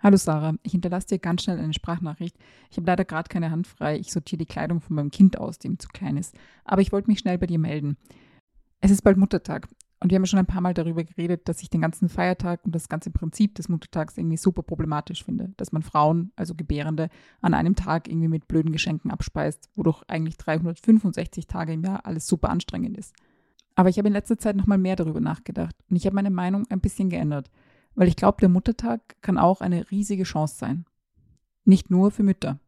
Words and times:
Hallo 0.00 0.16
Sarah, 0.16 0.54
ich 0.62 0.72
hinterlasse 0.72 1.08
dir 1.08 1.18
ganz 1.18 1.42
schnell 1.42 1.58
eine 1.58 1.74
Sprachnachricht. 1.74 2.36
Ich 2.70 2.76
habe 2.76 2.86
leider 2.86 3.04
gerade 3.04 3.28
keine 3.28 3.50
Hand 3.50 3.66
frei. 3.66 3.98
Ich 3.98 4.12
sortiere 4.12 4.38
die 4.38 4.46
Kleidung 4.46 4.80
von 4.80 4.94
meinem 4.94 5.10
Kind 5.10 5.38
aus, 5.38 5.58
dem 5.58 5.80
zu 5.80 5.88
klein 5.88 6.16
ist. 6.16 6.36
Aber 6.64 6.80
ich 6.80 6.92
wollte 6.92 7.10
mich 7.10 7.18
schnell 7.18 7.36
bei 7.36 7.46
dir 7.46 7.58
melden. 7.58 7.96
Es 8.80 8.92
ist 8.92 9.02
bald 9.02 9.16
Muttertag 9.16 9.66
und 9.98 10.10
wir 10.10 10.16
haben 10.16 10.22
ja 10.22 10.28
schon 10.28 10.38
ein 10.38 10.46
paar 10.46 10.60
Mal 10.60 10.72
darüber 10.72 11.02
geredet, 11.02 11.48
dass 11.48 11.62
ich 11.62 11.68
den 11.68 11.80
ganzen 11.80 12.08
Feiertag 12.08 12.64
und 12.64 12.76
das 12.76 12.88
ganze 12.88 13.10
Prinzip 13.10 13.56
des 13.56 13.68
Muttertags 13.68 14.16
irgendwie 14.16 14.36
super 14.36 14.62
problematisch 14.62 15.24
finde. 15.24 15.52
Dass 15.56 15.72
man 15.72 15.82
Frauen, 15.82 16.30
also 16.36 16.54
Gebärende, 16.54 17.08
an 17.40 17.54
einem 17.54 17.74
Tag 17.74 18.06
irgendwie 18.06 18.28
mit 18.28 18.46
blöden 18.46 18.70
Geschenken 18.70 19.10
abspeist, 19.10 19.68
wodurch 19.74 20.04
eigentlich 20.06 20.36
365 20.36 21.48
Tage 21.48 21.72
im 21.72 21.82
Jahr 21.82 22.06
alles 22.06 22.28
super 22.28 22.50
anstrengend 22.50 22.96
ist. 22.96 23.16
Aber 23.74 23.88
ich 23.88 23.98
habe 23.98 24.06
in 24.06 24.14
letzter 24.14 24.38
Zeit 24.38 24.54
nochmal 24.54 24.78
mehr 24.78 24.94
darüber 24.94 25.20
nachgedacht 25.20 25.74
und 25.90 25.96
ich 25.96 26.06
habe 26.06 26.14
meine 26.14 26.30
Meinung 26.30 26.66
ein 26.70 26.80
bisschen 26.80 27.10
geändert. 27.10 27.50
Weil 27.98 28.06
ich 28.06 28.14
glaube, 28.14 28.38
der 28.38 28.48
Muttertag 28.48 29.20
kann 29.22 29.38
auch 29.38 29.60
eine 29.60 29.90
riesige 29.90 30.22
Chance 30.22 30.54
sein. 30.56 30.84
Nicht 31.64 31.90
nur 31.90 32.12
für 32.12 32.22
Mütter. 32.22 32.60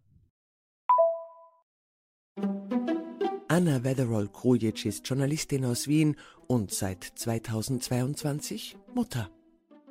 Anna 3.46 3.84
Wetherall-Krujic 3.84 4.84
ist 4.86 5.08
Journalistin 5.08 5.64
aus 5.64 5.86
Wien 5.86 6.16
und 6.48 6.72
seit 6.72 7.04
2022 7.04 8.76
Mutter. 8.92 9.30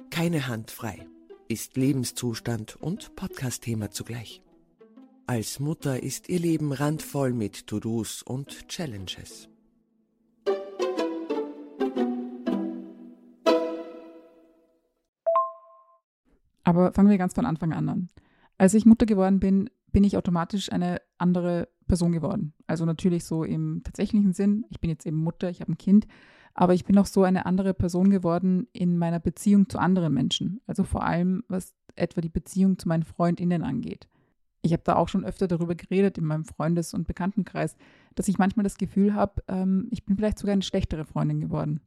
Keine 0.09 0.47
Hand 0.47 0.71
frei, 0.71 1.07
ist 1.47 1.77
Lebenszustand 1.77 2.75
und 2.75 3.15
Podcast-Thema 3.15 3.91
zugleich. 3.91 4.41
Als 5.25 5.61
Mutter 5.61 6.03
ist 6.03 6.27
ihr 6.27 6.39
Leben 6.39 6.73
randvoll 6.73 7.31
mit 7.31 7.65
To-Dos 7.65 8.23
und 8.23 8.67
Challenges. 8.67 9.47
Aber 16.69 16.93
fangen 16.93 17.09
wir 17.09 17.17
ganz 17.17 17.33
von 17.33 17.47
Anfang 17.47 17.73
an 17.73 18.09
Als 18.59 18.75
ich 18.75 18.85
Mutter 18.85 19.07
geworden 19.07 19.39
bin, 19.39 19.71
bin 19.91 20.03
ich 20.03 20.17
automatisch 20.17 20.71
eine 20.71 21.01
andere 21.17 21.67
Person 21.87 22.11
geworden. 22.11 22.53
Also 22.67 22.85
natürlich 22.85 23.25
so 23.25 23.43
im 23.43 23.81
tatsächlichen 23.83 24.33
Sinn. 24.33 24.65
Ich 24.69 24.79
bin 24.79 24.91
jetzt 24.91 25.07
eben 25.07 25.17
Mutter, 25.17 25.49
ich 25.49 25.61
habe 25.61 25.71
ein 25.71 25.79
Kind, 25.79 26.05
aber 26.53 26.75
ich 26.75 26.85
bin 26.85 26.95
auch 26.99 27.07
so 27.07 27.23
eine 27.23 27.47
andere 27.47 27.73
Person 27.73 28.11
geworden 28.11 28.67
in 28.71 28.99
meiner 28.99 29.19
Beziehung 29.19 29.67
zu 29.67 29.79
anderen 29.79 30.13
Menschen. 30.13 30.61
Also 30.67 30.83
vor 30.83 31.03
allem, 31.03 31.43
was 31.47 31.73
etwa 31.95 32.21
die 32.21 32.29
Beziehung 32.29 32.77
zu 32.77 32.87
meinen 32.87 33.01
Freundinnen 33.01 33.63
angeht. 33.63 34.07
Ich 34.61 34.71
habe 34.71 34.83
da 34.85 34.95
auch 34.95 35.07
schon 35.07 35.25
öfter 35.25 35.47
darüber 35.47 35.73
geredet 35.73 36.19
in 36.19 36.25
meinem 36.25 36.45
Freundes- 36.45 36.93
und 36.93 37.07
Bekanntenkreis, 37.07 37.77
dass 38.13 38.27
ich 38.27 38.37
manchmal 38.37 38.63
das 38.63 38.77
Gefühl 38.77 39.15
habe, 39.15 39.41
ähm, 39.47 39.87
ich 39.89 40.05
bin 40.05 40.17
vielleicht 40.17 40.37
sogar 40.37 40.53
eine 40.53 40.61
schlechtere 40.61 41.05
Freundin 41.05 41.39
geworden. 41.39 41.81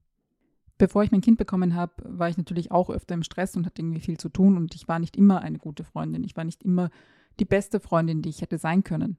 Bevor 0.83 1.05
ich 1.05 1.12
mein 1.12 1.20
Kind 1.20 1.38
bekommen 1.38 1.77
habe, 1.77 1.92
war 2.02 2.28
ich 2.28 2.36
natürlich 2.36 2.72
auch 2.72 2.91
öfter 2.91 3.14
im 3.14 3.22
Stress 3.22 3.55
und 3.55 3.66
hatte 3.66 3.80
irgendwie 3.80 4.00
viel 4.00 4.19
zu 4.19 4.28
tun 4.28 4.56
und 4.56 4.75
ich 4.75 4.89
war 4.89 4.98
nicht 4.98 5.16
immer 5.16 5.41
eine 5.41 5.58
gute 5.58 5.84
Freundin. 5.84 6.24
Ich 6.24 6.36
war 6.36 6.42
nicht 6.42 6.64
immer 6.64 6.91
die 7.39 7.44
beste 7.44 7.78
Freundin, 7.78 8.20
die 8.20 8.30
ich 8.30 8.42
hätte 8.42 8.58
sein 8.58 8.83
können. 8.83 9.16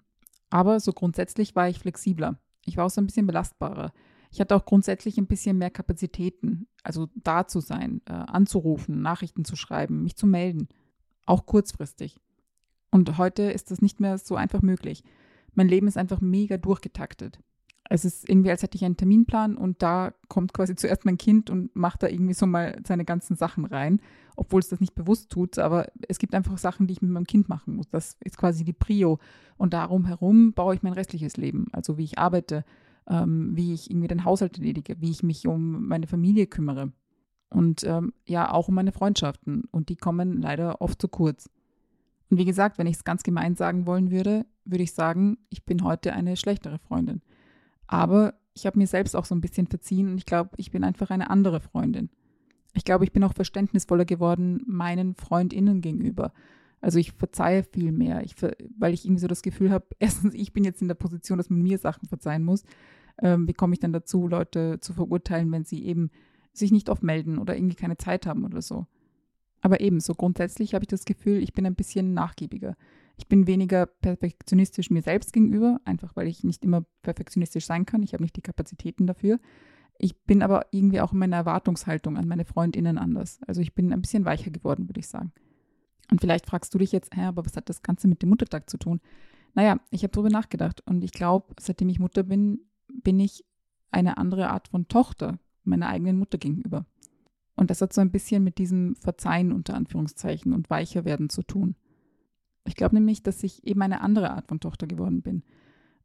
Aber 0.50 0.81
so 0.81 0.92
grundsätzlich 0.92 1.55
war 1.55 1.70
ich 1.70 1.80
flexibler. 1.80 2.38
Ich 2.66 2.75
war 2.75 2.83
auch 2.83 2.89
so 2.89 3.00
ein 3.00 3.05
bisschen 3.05 3.28
belastbarer. 3.28 3.94
Ich 4.30 4.42
hatte 4.42 4.58
auch 4.58 4.66
grundsätzlich 4.66 5.17
ein 5.17 5.25
bisschen 5.25 5.58
mehr 5.58 5.70
Kapazitäten, 5.70 6.67
also 6.83 7.08
da 7.16 7.47
zu 7.47 7.61
sein, 7.61 8.02
äh, 8.09 8.11
anzurufen, 8.11 9.02
Nachrichten 9.02 9.45
zu 9.45 9.55
schreiben, 9.55 10.03
mich 10.03 10.17
zu 10.17 10.27
melden, 10.27 10.67
auch 11.25 11.45
kurzfristig. 11.45 12.20
Und 12.92 13.17
heute 13.17 13.44
ist 13.44 13.72
das 13.72 13.81
nicht 13.81 14.02
mehr 14.02 14.17
so 14.17 14.36
einfach 14.36 14.61
möglich. 14.61 15.02
Mein 15.53 15.70
Leben 15.70 15.88
ist 15.88 15.98
einfach 15.98 16.20
mega 16.20 16.58
durchgetaktet 16.58 17.39
es 17.89 18.06
ist 18.06 18.28
irgendwie, 18.30 18.50
als 18.50 18.64
hätte 18.64 18.78
ich 18.78 18.86
einen 18.86 18.98
Terminplan 18.98 19.58
und 19.58 19.81
da 19.81 20.14
kommt 20.30 20.53
quasi 20.53 20.76
zuerst 20.76 21.06
mein 21.06 21.17
Kind 21.17 21.50
und 21.50 21.76
macht 21.76 22.03
da 22.03 22.08
irgendwie 22.08 22.34
so 22.34 22.45
mal 22.45 22.80
seine 22.88 23.06
ganzen 23.06 23.36
Sachen 23.36 23.66
rein, 23.66 24.00
obwohl 24.36 24.62
es 24.62 24.70
das 24.70 24.80
nicht 24.80 24.95
bewusst 24.95 25.30
tut. 25.30 25.59
Aber 25.59 25.88
es 26.08 26.17
gibt 26.17 26.34
einfach 26.34 26.58
Sachen, 26.58 26.88
die 26.88 26.94
ich 26.94 27.02
mit 27.02 27.11
meinem 27.11 27.28
Kind 27.28 27.50
machen 27.50 27.76
muss. 27.76 27.89
Das 27.89 28.16
ist 28.22 28.38
quasi 28.38 28.64
die 28.64 28.73
Prio. 28.73 29.20
Und 29.58 29.73
darum 29.73 30.06
herum 30.06 30.54
baue 30.54 30.76
ich 30.76 30.84
mein 30.84 30.94
restliches 30.94 31.38
Leben. 31.38 31.67
Also 31.72 31.98
wie 31.98 32.06
ich 32.06 32.17
arbeite, 32.17 32.64
ähm, 33.08 33.52
wie 33.55 33.73
ich 33.73 33.92
irgendwie 33.92 34.08
den 34.08 34.23
Haushalt 34.23 34.58
erledige, 34.58 34.99
wie 35.02 35.11
ich 35.11 35.22
mich 35.22 35.45
um 35.45 35.88
meine 35.88 36.08
Familie 36.08 36.48
kümmere. 36.48 36.92
Und 37.49 37.83
ähm, 37.83 38.14
ja, 38.26 38.52
auch 38.52 38.70
um 38.70 38.76
meine 38.76 38.93
Freundschaften. 38.93 39.66
Und 39.72 39.89
die 39.89 39.98
kommen 39.98 40.42
leider 40.42 40.82
oft 40.82 41.02
zu 41.02 41.10
kurz. 41.10 41.49
Und 42.30 42.38
wie 42.38 42.45
gesagt, 42.45 42.77
wenn 42.77 42.88
ich 42.88 42.95
es 42.95 43.04
ganz 43.04 43.23
gemein 43.23 43.55
sagen 43.55 43.86
wollen 43.86 44.10
würde, 44.10 44.45
würde 44.66 44.83
ich 44.83 44.93
sagen, 44.93 45.38
ich 45.49 45.66
bin 45.66 45.83
heute 45.83 46.14
eine 46.14 46.38
schlechtere 46.38 46.80
Freundin. 46.80 47.22
Aber 47.88 48.33
ich 48.54 48.66
habe 48.66 48.77
mir 48.77 48.88
selbst 48.88 49.16
auch 49.16 49.26
so 49.26 49.36
ein 49.36 49.42
bisschen 49.42 49.67
verziehen 49.67 50.10
und 50.10 50.17
ich 50.17 50.26
glaube, 50.26 50.52
ich 50.58 50.71
bin 50.71 50.83
einfach 50.83 51.10
eine 51.10 51.30
andere 51.30 51.60
Freundin. 51.60 52.10
Ich 52.73 52.86
glaube, 52.86 53.04
ich 53.04 53.11
bin 53.11 53.23
auch 53.23 53.33
verständnisvoller 53.33 54.05
geworden 54.05 54.64
meinen 54.66 55.16
FreundInnen 55.16 55.82
gegenüber. 55.82 56.33
Also 56.82 56.99
ich 56.99 57.14
verzeihe 57.14 57.64
viel 57.64 57.92
mehr, 57.92 58.23
ich, 58.23 58.36
weil 58.77 58.93
ich 58.93 59.05
irgendwie 59.05 59.22
so 59.22 59.27
das 59.27 59.42
Gefühl 59.42 59.72
habe, 59.72 59.86
erstens, 59.99 60.33
ich 60.33 60.54
bin 60.54 60.64
jetzt 60.64 60.82
in 60.82 60.88
der 60.88 60.95
Position, 60.95 61.38
dass 61.38 61.49
man 61.49 61.61
mir 61.61 61.77
Sachen 61.77 62.08
verzeihen 62.08 62.43
muss. 62.43 62.64
Ähm, 63.22 63.48
wie 63.48 63.54
komme 63.54 63.73
ich 63.73 63.80
dann 63.80 63.93
dazu, 63.93 64.27
Leute 64.27 64.80
zu 64.80 64.93
verurteilen, 64.93 65.52
wenn 65.52 65.66
sie 65.66 65.86
eben 65.86 66.10
sich 66.52 66.72
nicht 66.72 66.89
oft 66.89 67.04
melden 67.04 67.38
oder 67.38 67.55
irgendwie 67.55 67.76
keine 67.76 67.98
Zeit 67.98 68.26
haben 68.26 68.43
oder 68.43 68.61
so? 68.61 68.88
Aber 69.61 69.80
ebenso 69.80 70.14
grundsätzlich 70.14 70.73
habe 70.73 70.83
ich 70.83 70.89
das 70.89 71.05
Gefühl, 71.05 71.42
ich 71.42 71.54
bin 71.54 71.66
ein 71.66 71.76
bisschen 71.76 72.14
nachgiebiger. 72.14 72.76
Ich 73.17 73.27
bin 73.27 73.47
weniger 73.47 73.85
perfektionistisch 73.85 74.89
mir 74.89 75.01
selbst 75.01 75.33
gegenüber, 75.33 75.79
einfach 75.85 76.15
weil 76.15 76.27
ich 76.27 76.43
nicht 76.43 76.63
immer 76.63 76.83
perfektionistisch 77.03 77.65
sein 77.65 77.85
kann. 77.85 78.03
Ich 78.03 78.13
habe 78.13 78.23
nicht 78.23 78.35
die 78.35 78.41
Kapazitäten 78.41 79.05
dafür. 79.05 79.39
Ich 79.99 80.19
bin 80.23 80.41
aber 80.41 80.65
irgendwie 80.71 81.01
auch 81.01 81.13
in 81.13 81.19
meiner 81.19 81.37
Erwartungshaltung 81.37 82.17
an 82.17 82.27
meine 82.27 82.45
Freundinnen 82.45 82.97
anders. 82.97 83.39
Also 83.47 83.61
ich 83.61 83.75
bin 83.75 83.93
ein 83.93 84.01
bisschen 84.01 84.25
weicher 84.25 84.49
geworden, 84.49 84.89
würde 84.89 84.99
ich 84.99 85.07
sagen. 85.07 85.31
Und 86.11 86.21
vielleicht 86.21 86.47
fragst 86.47 86.73
du 86.73 86.77
dich 86.77 86.91
jetzt, 86.91 87.15
hä, 87.15 87.21
aber 87.21 87.45
was 87.45 87.55
hat 87.55 87.69
das 87.69 87.83
Ganze 87.83 88.07
mit 88.07 88.21
dem 88.21 88.29
Muttertag 88.29 88.69
zu 88.69 88.77
tun? 88.77 88.99
Naja, 89.53 89.80
ich 89.91 90.03
habe 90.03 90.11
darüber 90.11 90.30
nachgedacht 90.30 90.81
und 90.85 91.03
ich 91.03 91.11
glaube, 91.11 91.53
seitdem 91.59 91.89
ich 91.89 91.99
Mutter 91.99 92.23
bin, 92.23 92.61
bin 92.87 93.19
ich 93.19 93.45
eine 93.91 94.17
andere 94.17 94.49
Art 94.49 94.67
von 94.67 94.87
Tochter 94.87 95.39
meiner 95.63 95.87
eigenen 95.87 96.17
Mutter 96.17 96.37
gegenüber. 96.37 96.85
Und 97.55 97.69
das 97.69 97.81
hat 97.81 97.93
so 97.93 98.01
ein 98.01 98.11
bisschen 98.11 98.43
mit 98.43 98.57
diesem 98.57 98.95
Verzeihen 98.95 99.51
unter 99.51 99.75
Anführungszeichen 99.75 100.53
und 100.53 100.69
weicher 100.69 101.05
werden 101.05 101.30
zu 101.30 101.43
tun. 101.43 101.75
Ich 102.65 102.75
glaube 102.75 102.95
nämlich, 102.95 103.23
dass 103.23 103.43
ich 103.43 103.65
eben 103.65 103.81
eine 103.81 104.01
andere 104.01 104.31
Art 104.31 104.47
von 104.47 104.59
Tochter 104.59 104.87
geworden 104.87 105.21
bin. 105.21 105.43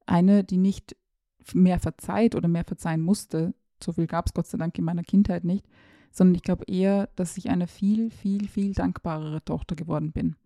Eine, 0.06 0.44
die 0.44 0.56
nicht 0.56 0.96
mehr 1.54 1.78
verzeiht 1.78 2.34
oder 2.34 2.48
mehr 2.48 2.64
verzeihen 2.64 3.00
musste. 3.00 3.54
So 3.82 3.92
viel 3.92 4.06
gab 4.06 4.26
es 4.26 4.34
Gott 4.34 4.46
sei 4.46 4.58
Dank 4.58 4.76
in 4.78 4.84
meiner 4.84 5.04
Kindheit 5.04 5.44
nicht. 5.44 5.66
Sondern 6.10 6.34
ich 6.34 6.42
glaube 6.42 6.64
eher, 6.66 7.08
dass 7.16 7.36
ich 7.36 7.50
eine 7.50 7.66
viel, 7.66 8.10
viel, 8.10 8.48
viel 8.48 8.72
dankbarere 8.72 9.44
Tochter 9.44 9.76
geworden 9.76 10.12
bin. 10.12 10.36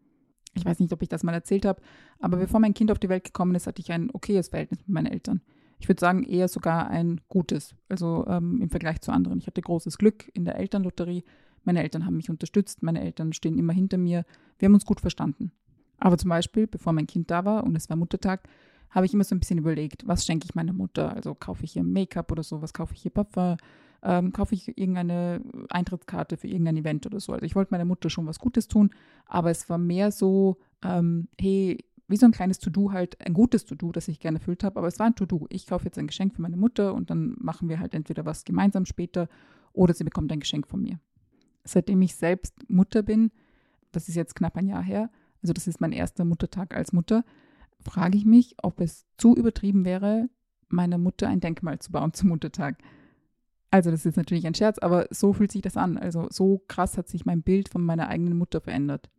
Ich 0.54 0.64
weiß 0.64 0.80
nicht, 0.80 0.92
ob 0.92 1.02
ich 1.02 1.08
das 1.08 1.22
mal 1.22 1.32
erzählt 1.32 1.64
habe, 1.64 1.80
aber 2.18 2.36
bevor 2.36 2.60
mein 2.60 2.74
Kind 2.74 2.90
auf 2.90 2.98
die 2.98 3.08
Welt 3.08 3.24
gekommen 3.24 3.54
ist, 3.54 3.66
hatte 3.66 3.80
ich 3.80 3.90
ein 3.90 4.10
okayes 4.12 4.48
Verhältnis 4.48 4.80
mit 4.80 4.88
meinen 4.88 5.06
Eltern. 5.06 5.40
Ich 5.78 5.88
würde 5.88 6.00
sagen, 6.00 6.22
eher 6.24 6.48
sogar 6.48 6.88
ein 6.90 7.20
gutes, 7.28 7.74
also 7.88 8.26
ähm, 8.28 8.60
im 8.60 8.70
Vergleich 8.70 9.00
zu 9.00 9.12
anderen. 9.12 9.38
Ich 9.38 9.46
hatte 9.46 9.62
großes 9.62 9.98
Glück 9.98 10.30
in 10.34 10.44
der 10.44 10.56
Elternlotterie. 10.56 11.24
Meine 11.64 11.82
Eltern 11.82 12.04
haben 12.04 12.16
mich 12.16 12.30
unterstützt, 12.30 12.82
meine 12.82 13.00
Eltern 13.00 13.32
stehen 13.32 13.58
immer 13.58 13.72
hinter 13.72 13.96
mir. 13.98 14.24
Wir 14.58 14.66
haben 14.66 14.74
uns 14.74 14.84
gut 14.84 15.00
verstanden. 15.00 15.52
Aber 16.04 16.18
zum 16.18 16.30
Beispiel, 16.30 16.66
bevor 16.66 16.92
mein 16.92 17.06
Kind 17.06 17.30
da 17.30 17.44
war 17.44 17.62
und 17.62 17.76
es 17.76 17.88
war 17.88 17.96
Muttertag, 17.96 18.48
habe 18.90 19.06
ich 19.06 19.14
immer 19.14 19.22
so 19.22 19.36
ein 19.36 19.38
bisschen 19.38 19.58
überlegt, 19.58 20.02
was 20.04 20.26
schenke 20.26 20.44
ich 20.44 20.56
meiner 20.56 20.72
Mutter? 20.72 21.14
Also 21.14 21.32
kaufe 21.36 21.62
ich 21.62 21.76
ihr 21.76 21.84
Make-up 21.84 22.32
oder 22.32 22.42
so, 22.42 22.60
was 22.60 22.72
kaufe 22.72 22.92
ich 22.94 23.04
ihr 23.04 23.12
Parfum? 23.12 23.56
Ähm, 24.02 24.32
kaufe 24.32 24.56
ich 24.56 24.76
irgendeine 24.76 25.41
Eintrittskarte 25.70 26.36
für 26.36 26.48
irgendein 26.48 26.76
Event 26.78 27.06
oder 27.06 27.20
so. 27.20 27.32
Also 27.32 27.46
ich 27.46 27.54
wollte 27.54 27.72
meiner 27.72 27.84
Mutter 27.84 28.10
schon 28.10 28.26
was 28.26 28.41
Gutes 28.41 28.66
tun, 28.66 28.91
aber 29.26 29.52
es 29.52 29.70
war 29.70 29.78
mehr 29.78 30.10
so, 30.10 30.56
ähm, 30.82 31.28
hey, 31.41 31.78
wie 32.08 32.16
so 32.16 32.26
ein 32.26 32.32
kleines 32.32 32.58
To-Do 32.58 32.91
halt, 32.91 33.24
ein 33.24 33.32
gutes 33.32 33.64
To-Do, 33.64 33.92
das 33.92 34.08
ich 34.08 34.18
gerne 34.18 34.38
erfüllt 34.38 34.64
habe, 34.64 34.80
aber 34.80 34.88
es 34.88 34.98
war 34.98 35.06
ein 35.06 35.14
To-Do. 35.14 35.46
Ich 35.50 35.68
kaufe 35.68 35.84
jetzt 35.84 35.98
ein 35.98 36.08
Geschenk 36.08 36.34
für 36.34 36.42
meine 36.42 36.56
Mutter 36.56 36.94
und 36.94 37.10
dann 37.10 37.36
machen 37.38 37.68
wir 37.68 37.78
halt 37.78 37.94
entweder 37.94 38.26
was 38.26 38.44
gemeinsam 38.44 38.86
später 38.86 39.28
oder 39.72 39.94
sie 39.94 40.02
bekommt 40.02 40.32
ein 40.32 40.41
Geschenk 40.41 40.66
von 40.66 40.82
mir. 40.82 40.98
Seitdem 41.62 42.02
ich 42.02 42.16
selbst 42.16 42.68
Mutter 42.68 43.04
bin, 43.04 43.30
das 43.92 44.08
ist 44.08 44.16
jetzt 44.16 44.34
knapp 44.34 44.56
ein 44.56 44.66
Jahr 44.66 44.82
her, 44.82 45.10
also 45.42 45.53
das 45.53 45.66
ist 45.66 45.80
mein 45.80 45.92
erster 45.92 46.24
Muttertag 46.24 46.74
als 46.74 46.92
Mutter, 46.92 47.24
frage 47.80 48.16
ich 48.16 48.24
mich, 48.24 48.56
ob 48.62 48.80
es 48.80 49.06
zu 49.18 49.34
übertrieben 49.36 49.84
wäre, 49.84 50.28
meiner 50.68 50.98
Mutter 50.98 51.28
ein 51.28 51.41
Denkmal 51.41 51.78
zu 51.80 51.92
bauen 51.92 52.15
zum 52.15 52.30
Muttertag. 52.30 52.78
Also 53.71 53.91
das 53.91 54.06
ist 54.06 54.16
natürlich 54.16 54.47
ein 54.47 54.54
Scherz, 54.54 54.78
aber 54.78 55.06
so 55.10 55.33
fühlt 55.33 55.50
sich 55.50 55.62
das 55.62 55.77
an. 55.77 55.98
Also 55.98 56.27
so 56.30 56.62
krass 56.68 56.98
hat 56.98 57.09
sich 57.09 57.24
mein 57.24 57.42
Bild 57.42 57.68
von 57.68 57.84
meiner 57.84 58.09
eigenen 58.09 58.36
Mutter 58.36 58.60
verändert. 58.60 59.10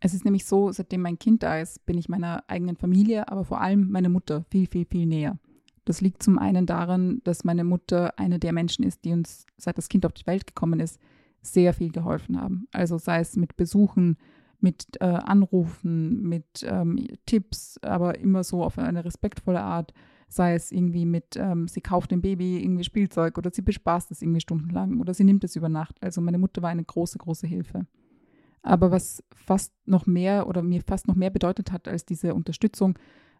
Es 0.00 0.14
ist 0.14 0.24
nämlich 0.24 0.46
so, 0.46 0.72
seitdem 0.72 1.02
mein 1.02 1.18
Kind 1.18 1.42
da 1.42 1.58
ist, 1.58 1.84
bin 1.84 1.98
ich 1.98 2.08
meiner 2.08 2.42
eigenen 2.48 2.76
Familie, 2.76 3.28
aber 3.28 3.44
vor 3.44 3.60
allem 3.60 3.90
meiner 3.90 4.08
Mutter 4.08 4.44
viel, 4.50 4.66
viel, 4.66 4.86
viel 4.86 5.06
näher. 5.06 5.38
Das 5.84 6.00
liegt 6.00 6.22
zum 6.22 6.38
einen 6.38 6.66
daran, 6.66 7.20
dass 7.24 7.44
meine 7.44 7.64
Mutter 7.64 8.18
eine 8.18 8.38
der 8.38 8.52
Menschen 8.52 8.84
ist, 8.84 9.04
die 9.04 9.12
uns, 9.12 9.46
seit 9.58 9.76
das 9.76 9.88
Kind 9.88 10.06
auf 10.06 10.12
die 10.12 10.26
Welt 10.26 10.46
gekommen 10.46 10.80
ist, 10.80 10.98
sehr 11.42 11.74
viel 11.74 11.90
geholfen 11.90 12.40
haben. 12.40 12.66
Also 12.72 12.96
sei 12.96 13.20
es 13.20 13.36
mit 13.36 13.56
Besuchen, 13.56 14.16
mit 14.62 15.00
äh, 15.00 15.04
Anrufen, 15.04 16.22
mit 16.22 16.64
ähm, 16.64 17.06
Tipps, 17.26 17.78
aber 17.82 18.18
immer 18.18 18.44
so 18.44 18.62
auf 18.62 18.78
eine 18.78 19.04
respektvolle 19.04 19.60
Art. 19.60 19.92
Sei 20.28 20.54
es 20.54 20.70
irgendwie 20.70 21.06
mit, 21.06 21.36
ähm, 21.36 21.66
sie 21.66 21.80
kauft 21.80 22.12
dem 22.12 22.22
Baby 22.22 22.62
irgendwie 22.62 22.84
Spielzeug 22.84 23.36
oder 23.36 23.50
sie 23.52 23.62
bespaßt 23.62 24.10
es 24.12 24.22
irgendwie 24.22 24.40
stundenlang 24.40 25.00
oder 25.00 25.12
sie 25.12 25.24
nimmt 25.24 25.42
es 25.42 25.56
über 25.56 25.68
Nacht. 25.68 25.96
Also 26.02 26.20
meine 26.20 26.38
Mutter 26.38 26.62
war 26.62 26.70
eine 26.70 26.84
große, 26.84 27.18
große 27.18 27.46
Hilfe. 27.46 27.86
Aber 28.62 28.90
was 28.90 29.24
fast 29.34 29.72
noch 29.86 30.06
mehr 30.06 30.46
oder 30.46 30.62
mir 30.62 30.82
fast 30.82 31.08
noch 31.08 31.14
mehr 31.16 31.30
bedeutet 31.30 31.72
hat 31.72 31.88
als 31.88 32.04
diese 32.04 32.34
Unterstützung, 32.34 32.98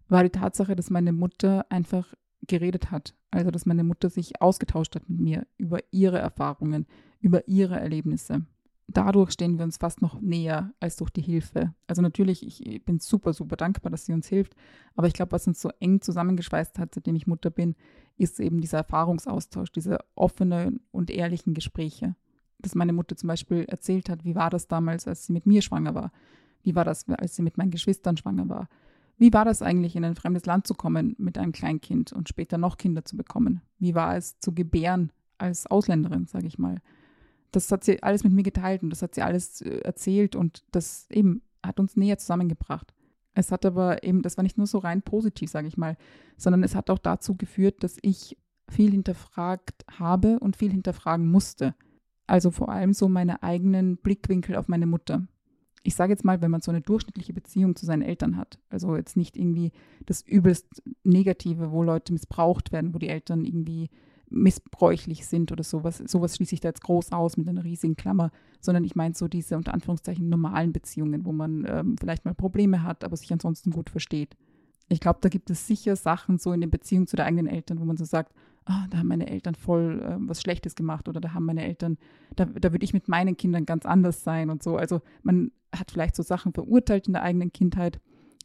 war 0.09 0.25
die 0.25 0.31
Tatsache, 0.31 0.75
dass 0.75 0.91
meine 0.91 1.13
Mutter 1.13 1.67
einfach 1.71 2.15
geredet 2.47 2.91
hat. 2.91 3.15
Also, 3.31 3.51
dass 3.51 3.67
meine 3.67 3.85
Mutter 3.85 4.11
sich 4.11 4.41
ausgetauscht 4.41 4.95
hat 4.97 5.09
mit 5.09 5.21
mir 5.21 5.47
über 5.57 5.79
ihre 5.91 6.19
Erfahrungen, 6.19 6.87
über 7.21 7.47
ihre 7.47 7.79
Erlebnisse. 7.79 8.47
Dadurch 8.93 9.31
stehen 9.31 9.57
wir 9.57 9.65
uns 9.65 9.77
fast 9.77 10.03
noch 10.03 10.21
näher 10.21 10.73
als 10.81 10.97
durch 10.97 11.11
die 11.11 11.21
Hilfe. 11.21 11.73
Also 11.87 12.03
natürlich, 12.03 12.45
ich 12.67 12.85
bin 12.85 12.99
super, 12.99 13.33
super 13.33 13.55
dankbar, 13.55 13.91
dass 13.91 14.05
sie 14.05 14.13
uns 14.13 14.27
hilft. 14.27 14.57
Aber 14.97 15.07
ich 15.07 15.13
glaube, 15.13 15.31
was 15.31 15.47
uns 15.47 15.61
so 15.61 15.71
eng 15.79 16.01
zusammengeschweißt 16.01 16.77
hat, 16.79 16.95
seitdem 16.95 17.15
ich 17.15 17.29
Mutter 17.29 17.51
bin, 17.51 17.77
ist 18.17 18.41
eben 18.41 18.61
dieser 18.61 18.79
Erfahrungsaustausch, 18.79 19.71
diese 19.71 19.99
offenen 20.17 20.81
und 20.91 21.11
ehrlichen 21.11 21.55
Gespräche. 21.55 22.17
Dass 22.59 22.75
meine 22.75 22.93
Mutter 22.93 23.17
zum 23.17 23.29
Beispiel 23.29 23.65
erzählt 23.69 24.09
hat, 24.09 24.25
wie 24.25 24.35
war 24.35 24.51
das 24.51 24.67
damals, 24.67 25.07
als 25.07 25.27
sie 25.27 25.33
mit 25.33 25.47
mir 25.47 25.63
schwanger 25.63 25.95
war? 25.95 26.11
Wie 26.63 26.75
war 26.75 26.85
das, 26.85 27.09
als 27.09 27.37
sie 27.37 27.43
mit 27.43 27.59
meinen 27.59 27.71
Geschwistern 27.71 28.17
schwanger 28.17 28.49
war? 28.49 28.69
Wie 29.19 29.33
war 29.33 29.45
das 29.45 29.63
eigentlich, 29.63 29.95
in 29.95 30.05
ein 30.05 30.17
fremdes 30.17 30.47
Land 30.47 30.67
zu 30.67 30.75
kommen 30.75 31.15
mit 31.17 31.39
einem 31.39 31.53
Kleinkind 31.53 32.13
und 32.13 32.29
später 32.29 32.59
noch 32.59 32.77
Kinder 32.77 33.05
zu 33.05 33.17
bekommen? 33.17 33.61
Wie 33.79 33.95
war 33.95 34.17
es 34.17 34.39
zu 34.41 34.53
gebären 34.53 35.13
als 35.39 35.69
Ausländerin, 35.69 36.27
sage 36.27 36.49
ich 36.49 36.59
mal? 36.59 36.81
Das 37.53 37.71
hat 37.71 37.85
sie 37.85 38.03
alles 38.03 38.25
mit 38.25 38.33
mir 38.33 38.43
geteilt 38.43 38.83
und 38.83 38.91
das 38.91 39.03
hat 39.03 39.15
sie 39.15 39.23
alles 39.23 39.61
äh, 39.63 39.81
erzählt 39.81 40.37
und 40.37 40.65
das 40.71 41.07
eben 41.11 41.43
hat 41.65 41.81
uns 41.81 41.97
näher 41.97 42.19
zusammengebracht. 42.19 42.95
Es 43.35 43.53
hat 43.53 43.65
aber 43.65 44.03
eben, 44.03 44.23
das 44.23 44.37
war 44.37 44.43
nicht 44.43 44.59
nur 44.59 44.67
so 44.67 44.79
rein 44.79 45.03
positiv, 45.03 45.51
sage 45.51 45.69
ich 45.69 45.77
mal, 45.77 45.97
sondern 46.37 46.63
es 46.63 46.75
hat 46.75 46.91
auch 46.91 46.99
dazu 46.99 47.37
geführt, 47.37 47.83
dass 47.83 47.97
ich 48.03 48.37
viel 48.69 48.91
hinterfragt 48.91 49.85
habe 49.99 50.39
und 50.41 50.57
viel 50.57 50.71
hinterfragen 50.71 51.31
musste. 51.31 51.75
Also 52.27 52.51
vor 52.51 52.69
allem 52.69 52.93
so 52.93 53.09
meine 53.09 53.43
eigenen 53.43 53.97
Blickwinkel 53.97 54.57
auf 54.57 54.69
meine 54.69 54.87
Mutter 54.87 55.27
ich 55.83 55.95
sage 55.95 56.13
jetzt 56.13 56.25
mal, 56.25 56.43
wenn 56.43 56.51
man 56.51 56.61
so 56.61 56.71
eine 56.71 56.81
durchschnittliche 56.81 57.33
Beziehung 57.33 57.75
zu 57.75 57.87
seinen 57.87 58.03
Eltern 58.03 58.37
hat, 58.37 58.59
also 58.69 58.97
jetzt 58.97 59.17
nicht 59.17 59.37
irgendwie 59.37 59.73
das 60.07 60.23
übelst 60.23 60.83
Negative, 61.05 61.71
wo 61.71 61.83
Leute 61.83 62.13
missbraucht 62.13 62.73
werden, 62.73 62.95
wo 62.95 62.99
die 62.99 63.09
Eltern 63.09 63.45
irgendwie 63.45 63.89
missbräuchlich 64.31 65.27
sind 65.27 65.53
oder 65.53 65.65
sowas, 65.65 65.99
sowas 65.99 66.37
schließe 66.37 66.55
ich 66.55 66.61
da 66.61 66.69
jetzt 66.69 66.83
groß 66.83 67.13
aus 67.13 67.37
mit 67.37 67.49
einer 67.49 67.65
riesigen 67.65 67.97
Klammer, 67.97 68.31
sondern 68.61 68.85
ich 68.85 68.95
meine 68.95 69.15
so 69.15 69.29
diese 69.29 69.57
unter 69.57 69.75
Anführungszeichen 69.75 70.29
normalen 70.29 70.73
Beziehungen, 70.73 71.25
wo 71.25 71.33
man 71.33 71.67
ähm, 71.69 71.97
vielleicht 71.99 72.25
mal 72.25 72.35
Probleme 72.35 72.83
hat, 72.83 73.05
aber 73.05 73.17
sich 73.17 73.33
ansonsten 73.33 73.71
gut 73.71 73.91
versteht. 73.91 74.37
Ich 74.89 75.01
glaube, 75.01 75.19
da 75.21 75.29
gibt 75.29 75.51
es 75.51 75.67
sicher 75.67 75.97
Sachen 75.97 76.39
so 76.39 76.53
in 76.53 76.61
den 76.61 76.71
Beziehungen 76.71 77.07
zu 77.07 77.17
den 77.17 77.27
eigenen 77.27 77.47
Eltern, 77.47 77.81
wo 77.81 77.85
man 77.85 77.97
so 77.97 78.05
sagt, 78.05 78.33
oh, 78.69 78.87
da 78.91 78.99
haben 78.99 79.09
meine 79.09 79.29
Eltern 79.29 79.55
voll 79.55 80.03
äh, 80.03 80.17
was 80.29 80.41
Schlechtes 80.41 80.75
gemacht 80.75 81.09
oder 81.09 81.21
da 81.21 81.35
haben 81.35 81.47
meine 81.47 81.65
Eltern, 81.65 81.99
da, 82.37 82.45
da 82.45 82.73
würde 82.73 82.85
ich 82.85 82.93
mit 82.93 83.09
meinen 83.09 83.37
Kindern 83.37 83.67
ganz 83.67 83.87
anders 83.87 84.25
sein 84.25 84.51
und 84.51 84.63
so. 84.63 84.77
Also 84.77 85.01
man 85.23 85.53
hat 85.75 85.91
vielleicht 85.91 86.17
so 86.17 86.23
Sachen 86.23 86.53
verurteilt 86.53 87.07
in 87.07 87.13
der 87.13 87.23
eigenen 87.23 87.53
Kindheit 87.53 88.01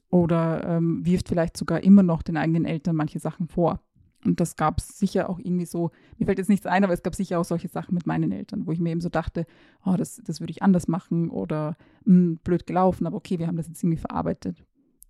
oder 0.09 0.65
ähm, 0.67 1.05
wirft 1.05 1.27
vielleicht 1.27 1.57
sogar 1.57 1.83
immer 1.83 2.03
noch 2.03 2.21
den 2.21 2.37
eigenen 2.37 2.65
Eltern 2.65 2.95
manche 2.95 3.19
Sachen 3.19 3.47
vor. 3.47 3.81
Und 4.25 4.39
das 4.39 4.55
gab 4.55 4.79
es 4.79 4.97
sicher 4.99 5.29
auch 5.29 5.39
irgendwie 5.39 5.65
so, 5.65 5.91
mir 6.17 6.25
fällt 6.25 6.39
jetzt 6.39 6.49
nichts 6.49 6.65
ein, 6.65 6.83
aber 6.83 6.93
es 6.93 7.03
gab 7.03 7.15
sicher 7.15 7.39
auch 7.39 7.45
solche 7.45 7.67
Sachen 7.67 7.93
mit 7.93 8.07
meinen 8.07 8.31
Eltern, 8.31 8.65
wo 8.65 8.71
ich 8.71 8.79
mir 8.79 8.91
eben 8.91 9.01
so 9.01 9.09
dachte, 9.09 9.45
oh, 9.85 9.95
das, 9.97 10.21
das 10.23 10.39
würde 10.39 10.51
ich 10.51 10.63
anders 10.63 10.87
machen 10.87 11.29
oder 11.29 11.77
mh, 12.05 12.15
hm, 12.15 12.37
blöd 12.43 12.65
gelaufen, 12.65 13.07
aber 13.07 13.17
okay, 13.17 13.39
wir 13.39 13.47
haben 13.47 13.57
das 13.57 13.67
jetzt 13.67 13.83
irgendwie 13.83 13.99
verarbeitet. 13.99 14.63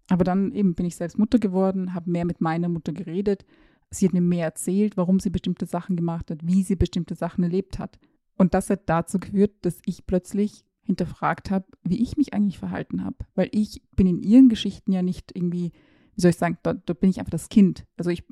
Aber 0.10 0.24
dann 0.24 0.52
eben 0.52 0.76
bin 0.76 0.86
ich 0.86 0.96
selbst 0.96 1.18
Mutter 1.18 1.40
geworden, 1.40 1.94
habe 1.94 2.12
mehr 2.12 2.26
mit 2.26 2.42
meiner 2.42 2.70
Mutter 2.70 2.94
geredet. 2.94 3.46
Sie 3.90 4.06
hat 4.06 4.14
mir 4.14 4.22
mehr 4.22 4.46
erzählt, 4.46 4.98
warum 4.98 5.20
sie 5.20 5.30
bestimmte 5.30 5.66
Sachen 5.66 5.96
gemacht 5.96 6.30
hat, 6.30 6.46
wie 6.46 6.64
sie 6.64 6.76
bestimmte 6.76 7.16
Sachen 7.16 7.44
erlebt 7.44 7.80
hat. 7.80 7.98
Und 8.38 8.54
das 8.54 8.70
hat 8.70 8.82
dazu 8.88 9.20
geführt, 9.20 9.54
dass 9.62 9.80
ich 9.86 10.06
plötzlich 10.06 10.66
hinterfragt 10.84 11.50
habe, 11.50 11.66
wie 11.84 12.02
ich 12.02 12.18
mich 12.18 12.34
eigentlich 12.34 12.60
verhalten 12.60 13.04
habe. 13.04 13.18
Weil 13.34 13.50
ich 13.52 13.82
bin 13.96 14.08
in 14.08 14.22
ihren 14.22 14.50
Geschichten 14.50 14.92
ja 14.92 15.02
nicht 15.02 15.32
irgendwie, 15.36 15.72
wie 16.16 16.22
soll 16.22 16.32
ich 16.32 16.38
sagen, 16.38 16.58
da, 16.64 16.74
da 16.74 16.94
bin 16.94 17.10
ich 17.10 17.20
einfach 17.20 17.32
das 17.32 17.50
Kind. 17.50 17.86
Also 17.98 18.10
ich 18.10 18.24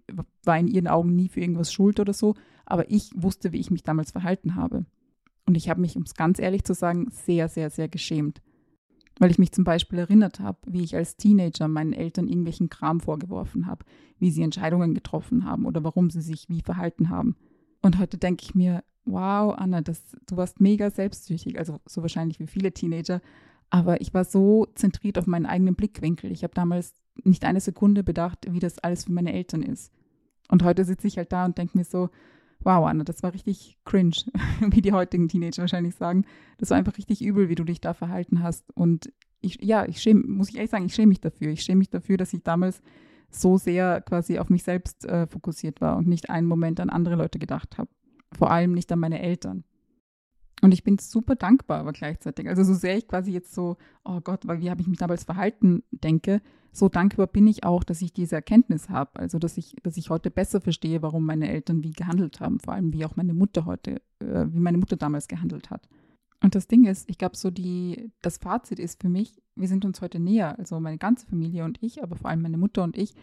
war 0.43 0.57
in 0.57 0.67
ihren 0.67 0.87
Augen 0.87 1.15
nie 1.15 1.27
für 1.27 1.41
irgendwas 1.41 1.73
schuld 1.73 1.99
oder 1.99 2.13
so, 2.13 2.35
aber 2.65 2.89
ich 2.89 3.11
wusste, 3.15 3.51
wie 3.51 3.59
ich 3.59 3.71
mich 3.71 3.83
damals 3.83 4.11
verhalten 4.11 4.55
habe. 4.55 4.85
Und 5.45 5.55
ich 5.55 5.69
habe 5.69 5.81
mich, 5.81 5.97
um 5.97 6.03
es 6.03 6.15
ganz 6.15 6.39
ehrlich 6.39 6.63
zu 6.63 6.73
sagen, 6.73 7.07
sehr, 7.11 7.49
sehr, 7.49 7.69
sehr 7.69 7.89
geschämt. 7.89 8.41
Weil 9.19 9.29
ich 9.29 9.37
mich 9.37 9.51
zum 9.51 9.63
Beispiel 9.63 9.99
erinnert 9.99 10.39
habe, 10.39 10.57
wie 10.65 10.83
ich 10.83 10.95
als 10.95 11.17
Teenager 11.17 11.67
meinen 11.67 11.93
Eltern 11.93 12.27
irgendwelchen 12.27 12.69
Kram 12.69 12.99
vorgeworfen 12.99 13.67
habe, 13.67 13.85
wie 14.17 14.31
sie 14.31 14.41
Entscheidungen 14.41 14.93
getroffen 14.93 15.45
haben 15.45 15.65
oder 15.65 15.83
warum 15.83 16.09
sie 16.09 16.21
sich 16.21 16.49
wie 16.49 16.61
verhalten 16.61 17.09
haben. 17.09 17.35
Und 17.81 17.99
heute 17.99 18.17
denke 18.17 18.43
ich 18.43 18.55
mir, 18.55 18.83
wow, 19.05 19.53
Anna, 19.55 19.81
das, 19.81 20.01
du 20.27 20.37
warst 20.37 20.61
mega 20.61 20.89
selbstsüchtig, 20.89 21.59
also 21.59 21.79
so 21.85 22.01
wahrscheinlich 22.01 22.39
wie 22.39 22.47
viele 22.47 22.71
Teenager. 22.71 23.21
Aber 23.69 24.01
ich 24.01 24.13
war 24.13 24.23
so 24.23 24.67
zentriert 24.75 25.17
auf 25.17 25.27
meinen 25.27 25.45
eigenen 25.45 25.75
Blickwinkel. 25.75 26.31
Ich 26.31 26.43
habe 26.43 26.53
damals 26.53 26.93
nicht 27.23 27.45
eine 27.45 27.59
Sekunde 27.59 28.03
bedacht, 28.03 28.47
wie 28.49 28.59
das 28.59 28.79
alles 28.79 29.05
für 29.05 29.11
meine 29.11 29.33
Eltern 29.33 29.61
ist. 29.63 29.91
Und 30.49 30.63
heute 30.63 30.85
sitze 30.85 31.07
ich 31.07 31.17
halt 31.17 31.31
da 31.31 31.45
und 31.45 31.57
denke 31.57 31.77
mir 31.77 31.85
so, 31.85 32.09
wow, 32.59 32.85
Anna, 32.85 33.03
das 33.03 33.23
war 33.23 33.33
richtig 33.33 33.77
cringe, 33.85 34.15
wie 34.61 34.81
die 34.81 34.93
heutigen 34.93 35.27
Teenager 35.27 35.63
wahrscheinlich 35.63 35.95
sagen. 35.95 36.25
Das 36.57 36.69
war 36.69 36.77
einfach 36.77 36.97
richtig 36.97 37.23
übel, 37.23 37.49
wie 37.49 37.55
du 37.55 37.63
dich 37.63 37.81
da 37.81 37.93
verhalten 37.93 38.41
hast. 38.41 38.65
Und 38.75 39.11
ich, 39.41 39.59
ja, 39.61 39.85
ich 39.85 40.01
schäme, 40.01 40.21
muss 40.25 40.49
ich 40.49 40.55
ehrlich 40.55 40.71
sagen, 40.71 40.85
ich 40.85 40.95
schäme 40.95 41.07
mich 41.07 41.21
dafür. 41.21 41.49
Ich 41.49 41.61
schäme 41.61 41.79
mich 41.79 41.89
dafür, 41.89 42.17
dass 42.17 42.33
ich 42.33 42.43
damals 42.43 42.81
so 43.29 43.57
sehr 43.57 44.01
quasi 44.01 44.39
auf 44.39 44.49
mich 44.49 44.63
selbst 44.63 45.05
äh, 45.05 45.27
fokussiert 45.27 45.81
war 45.81 45.97
und 45.97 46.07
nicht 46.07 46.29
einen 46.29 46.47
Moment 46.47 46.79
an 46.79 46.89
andere 46.89 47.15
Leute 47.15 47.39
gedacht 47.39 47.77
habe 47.77 47.89
vor 48.35 48.51
allem 48.51 48.73
nicht 48.73 48.91
an 48.91 48.99
meine 48.99 49.21
Eltern. 49.21 49.63
Und 50.61 50.73
ich 50.73 50.83
bin 50.83 50.97
super 50.97 51.35
dankbar, 51.35 51.79
aber 51.79 51.91
gleichzeitig. 51.91 52.47
Also 52.47 52.63
so 52.63 52.73
sehr 52.73 52.97
ich 52.97 53.07
quasi 53.07 53.31
jetzt 53.31 53.53
so, 53.53 53.77
oh 54.05 54.21
Gott, 54.21 54.47
wie 54.47 54.69
habe 54.69 54.81
ich 54.81 54.87
mich 54.87 54.99
damals 54.99 55.23
verhalten, 55.23 55.83
denke, 55.91 56.41
so 56.73 56.89
dankbar 56.89 57.27
bin 57.27 57.45
ich 57.45 57.63
auch, 57.63 57.83
dass 57.83 58.01
ich 58.01 58.13
diese 58.13 58.35
Erkenntnis 58.35 58.89
habe. 58.89 59.19
Also 59.19 59.37
dass 59.37 59.57
ich, 59.57 59.75
dass 59.83 59.95
ich 59.95 60.09
heute 60.09 60.31
besser 60.31 60.59
verstehe, 60.59 61.03
warum 61.03 61.23
meine 61.23 61.47
Eltern 61.47 61.83
wie 61.83 61.91
gehandelt 61.91 62.39
haben, 62.39 62.59
vor 62.59 62.73
allem 62.73 62.91
wie 62.91 63.05
auch 63.05 63.15
meine 63.15 63.33
Mutter 63.33 63.65
heute, 63.65 64.01
äh, 64.19 64.47
wie 64.49 64.59
meine 64.59 64.79
Mutter 64.79 64.97
damals 64.97 65.27
gehandelt 65.27 65.69
hat. 65.69 65.87
Und 66.41 66.55
das 66.55 66.67
Ding 66.67 66.85
ist, 66.85 67.09
ich 67.09 67.17
glaube, 67.17 67.37
so 67.37 67.51
die, 67.51 68.11
das 68.21 68.37
Fazit 68.37 68.79
ist 68.79 69.01
für 69.01 69.07
mich, 69.07 69.41
wir 69.55 69.67
sind 69.67 69.85
uns 69.85 70.01
heute 70.01 70.19
näher, 70.19 70.57
also 70.57 70.79
meine 70.79 70.97
ganze 70.97 71.27
Familie 71.27 71.63
und 71.63 71.81
ich, 71.81 72.03
aber 72.03 72.15
vor 72.15 72.29
allem 72.29 72.41
meine 72.41 72.57
Mutter 72.57 72.83
und 72.83 72.97
ich, 72.97 73.13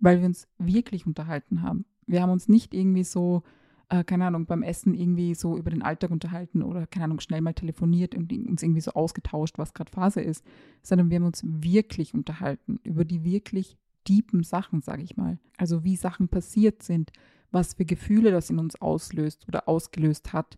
weil 0.00 0.18
wir 0.18 0.26
uns 0.26 0.48
wirklich 0.58 1.06
unterhalten 1.06 1.62
haben. 1.62 1.84
Wir 2.06 2.22
haben 2.22 2.32
uns 2.32 2.48
nicht 2.48 2.74
irgendwie 2.74 3.04
so 3.04 3.42
äh, 3.88 4.04
keine 4.04 4.26
Ahnung, 4.26 4.46
beim 4.46 4.62
Essen 4.62 4.94
irgendwie 4.94 5.34
so 5.34 5.56
über 5.56 5.70
den 5.70 5.82
Alltag 5.82 6.10
unterhalten 6.10 6.62
oder, 6.62 6.86
keine 6.86 7.06
Ahnung, 7.06 7.20
schnell 7.20 7.40
mal 7.40 7.54
telefoniert 7.54 8.14
und 8.14 8.32
uns 8.32 8.62
irgendwie 8.62 8.80
so 8.80 8.92
ausgetauscht, 8.92 9.58
was 9.58 9.74
gerade 9.74 9.90
Phase 9.90 10.20
ist, 10.20 10.44
sondern 10.82 11.10
wir 11.10 11.16
haben 11.16 11.26
uns 11.26 11.42
wirklich 11.44 12.14
unterhalten 12.14 12.80
über 12.84 13.04
die 13.04 13.24
wirklich 13.24 13.76
tiefen 14.04 14.42
Sachen, 14.42 14.82
sage 14.82 15.02
ich 15.02 15.16
mal. 15.16 15.38
Also 15.56 15.84
wie 15.84 15.96
Sachen 15.96 16.28
passiert 16.28 16.82
sind, 16.82 17.10
was 17.50 17.74
für 17.74 17.84
Gefühle 17.84 18.30
das 18.30 18.50
in 18.50 18.58
uns 18.58 18.80
auslöst 18.80 19.46
oder 19.48 19.68
ausgelöst 19.68 20.32
hat, 20.32 20.56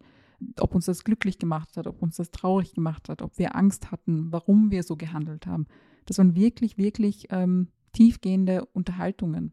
ob 0.58 0.74
uns 0.74 0.86
das 0.86 1.04
glücklich 1.04 1.38
gemacht 1.38 1.76
hat, 1.76 1.86
ob 1.86 2.02
uns 2.02 2.16
das 2.16 2.30
traurig 2.30 2.74
gemacht 2.74 3.08
hat, 3.08 3.22
ob 3.22 3.38
wir 3.38 3.56
Angst 3.56 3.90
hatten, 3.90 4.32
warum 4.32 4.70
wir 4.70 4.82
so 4.82 4.96
gehandelt 4.96 5.46
haben. 5.46 5.66
Das 6.06 6.18
waren 6.18 6.36
wirklich, 6.36 6.78
wirklich 6.78 7.28
ähm, 7.30 7.68
tiefgehende 7.92 8.64
Unterhaltungen. 8.66 9.52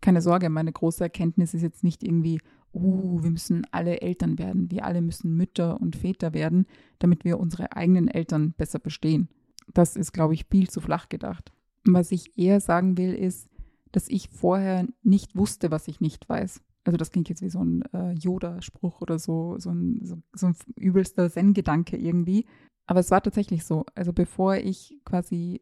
Keine 0.00 0.20
Sorge, 0.20 0.48
meine 0.48 0.72
große 0.72 1.02
Erkenntnis 1.02 1.54
ist 1.54 1.62
jetzt 1.62 1.82
nicht 1.82 2.02
irgendwie, 2.02 2.40
uh, 2.72 3.22
wir 3.22 3.30
müssen 3.30 3.66
alle 3.70 4.00
Eltern 4.00 4.38
werden, 4.38 4.70
wir 4.70 4.84
alle 4.84 5.00
müssen 5.00 5.36
Mütter 5.36 5.80
und 5.80 5.96
Väter 5.96 6.34
werden, 6.34 6.66
damit 6.98 7.24
wir 7.24 7.38
unsere 7.38 7.72
eigenen 7.76 8.08
Eltern 8.08 8.52
besser 8.52 8.80
verstehen. 8.80 9.28
Das 9.74 9.96
ist, 9.96 10.12
glaube 10.12 10.34
ich, 10.34 10.46
viel 10.50 10.68
zu 10.68 10.80
flach 10.80 11.08
gedacht. 11.08 11.52
Was 11.84 12.12
ich 12.12 12.36
eher 12.38 12.60
sagen 12.60 12.96
will, 12.96 13.14
ist, 13.14 13.48
dass 13.92 14.08
ich 14.08 14.28
vorher 14.28 14.86
nicht 15.02 15.36
wusste, 15.36 15.70
was 15.70 15.88
ich 15.88 16.00
nicht 16.00 16.28
weiß. 16.28 16.60
Also 16.84 16.96
das 16.96 17.10
klingt 17.10 17.28
jetzt 17.28 17.42
wie 17.42 17.50
so 17.50 17.62
ein 17.62 17.82
äh, 17.92 18.12
Yoda-Spruch 18.12 19.00
oder 19.00 19.18
so, 19.18 19.58
so 19.58 19.70
ein, 19.70 20.00
so, 20.02 20.16
so 20.32 20.46
ein 20.48 20.56
übelster 20.76 21.30
Zen-Gedanke 21.30 21.96
irgendwie. 21.96 22.46
Aber 22.86 23.00
es 23.00 23.10
war 23.10 23.22
tatsächlich 23.22 23.64
so. 23.64 23.84
Also 23.94 24.12
bevor 24.12 24.56
ich 24.56 24.96
quasi 25.04 25.60